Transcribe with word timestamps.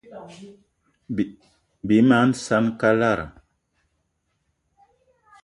Bí 1.87 1.97
mag 2.09 2.29
saan 2.43 2.65
kalara. 2.79 3.27